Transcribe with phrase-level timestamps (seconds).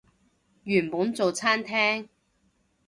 [0.63, 2.07] 原本做餐廳